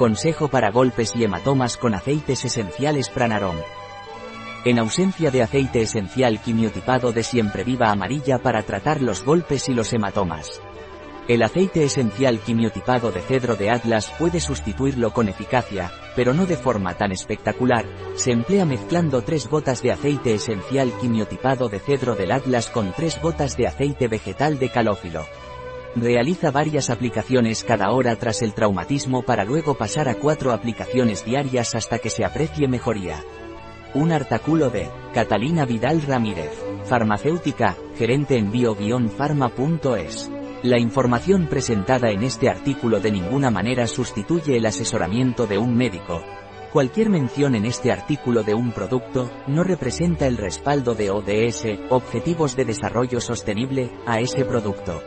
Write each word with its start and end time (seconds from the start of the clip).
Consejo 0.00 0.48
para 0.48 0.70
golpes 0.70 1.14
y 1.14 1.24
hematomas 1.24 1.76
con 1.76 1.94
aceites 1.94 2.46
esenciales 2.46 3.10
Pranarom. 3.10 3.56
En 4.64 4.78
ausencia 4.78 5.30
de 5.30 5.42
aceite 5.42 5.82
esencial 5.82 6.40
quimiotipado 6.40 7.12
de 7.12 7.22
siempre 7.22 7.64
viva 7.64 7.90
amarilla 7.90 8.38
para 8.38 8.62
tratar 8.62 9.02
los 9.02 9.22
golpes 9.22 9.68
y 9.68 9.74
los 9.74 9.92
hematomas. 9.92 10.62
El 11.28 11.42
aceite 11.42 11.84
esencial 11.84 12.38
quimiotipado 12.38 13.12
de 13.12 13.20
cedro 13.20 13.56
de 13.56 13.68
Atlas 13.68 14.10
puede 14.18 14.40
sustituirlo 14.40 15.12
con 15.12 15.28
eficacia, 15.28 15.92
pero 16.16 16.32
no 16.32 16.46
de 16.46 16.56
forma 16.56 16.94
tan 16.94 17.12
espectacular, 17.12 17.84
se 18.14 18.32
emplea 18.32 18.64
mezclando 18.64 19.20
tres 19.20 19.48
gotas 19.48 19.82
de 19.82 19.92
aceite 19.92 20.32
esencial 20.32 20.94
quimiotipado 20.98 21.68
de 21.68 21.78
cedro 21.78 22.14
del 22.14 22.32
Atlas 22.32 22.70
con 22.70 22.94
tres 22.94 23.20
gotas 23.20 23.54
de 23.58 23.66
aceite 23.66 24.08
vegetal 24.08 24.58
de 24.58 24.70
calófilo. 24.70 25.26
Realiza 25.96 26.52
varias 26.52 26.88
aplicaciones 26.88 27.64
cada 27.64 27.90
hora 27.90 28.14
tras 28.14 28.42
el 28.42 28.54
traumatismo 28.54 29.22
para 29.22 29.44
luego 29.44 29.74
pasar 29.74 30.08
a 30.08 30.14
cuatro 30.14 30.52
aplicaciones 30.52 31.24
diarias 31.24 31.74
hasta 31.74 31.98
que 31.98 32.10
se 32.10 32.24
aprecie 32.24 32.68
mejoría. 32.68 33.24
Un 33.94 34.12
artículo 34.12 34.70
de 34.70 34.88
Catalina 35.12 35.64
Vidal 35.64 36.00
Ramírez, 36.02 36.52
farmacéutica, 36.84 37.76
gerente 37.96 38.36
en 38.36 38.52
bio-pharma.es. 38.52 40.30
La 40.62 40.78
información 40.78 41.48
presentada 41.48 42.10
en 42.10 42.22
este 42.22 42.48
artículo 42.48 43.00
de 43.00 43.10
ninguna 43.10 43.50
manera 43.50 43.88
sustituye 43.88 44.58
el 44.58 44.66
asesoramiento 44.66 45.48
de 45.48 45.58
un 45.58 45.76
médico. 45.76 46.22
Cualquier 46.72 47.10
mención 47.10 47.56
en 47.56 47.64
este 47.64 47.90
artículo 47.90 48.44
de 48.44 48.54
un 48.54 48.70
producto, 48.70 49.28
no 49.48 49.64
representa 49.64 50.28
el 50.28 50.36
respaldo 50.36 50.94
de 50.94 51.10
ODS, 51.10 51.64
Objetivos 51.88 52.54
de 52.54 52.64
Desarrollo 52.64 53.20
Sostenible, 53.20 53.90
a 54.06 54.20
ese 54.20 54.44
producto. 54.44 55.02